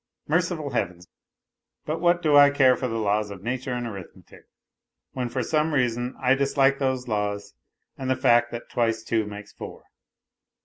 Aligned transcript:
HVjuful 0.27 0.73
Heavens! 0.73 1.07
but 1.85 2.01
what 2.01 2.23
do 2.23 2.35
I 2.35 2.49
care 2.49 2.75
lor 2.75 2.89
the 2.89 2.95
laws 2.97 3.29
of 3.29 3.43
nature 3.43 3.79
NOTES 3.79 3.85
FROM 3.85 3.85
UNDERGROUND 3.93 4.05
59 4.05 4.07
and 4.07 4.15
arithmetic, 4.15 4.49
when, 5.13 5.29
for 5.29 5.43
some 5.47 5.73
reason 5.75 6.15
I 6.19 6.33
dislike 6.33 6.79
those 6.79 7.07
laws 7.07 7.53
and 7.99 8.09
the 8.09 8.15
fact 8.15 8.49
that 8.51 8.67
twice 8.67 9.03
two 9.03 9.27
makes 9.27 9.53
four 9.53 9.83